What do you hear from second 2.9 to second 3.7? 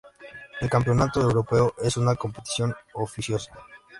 oficiosa.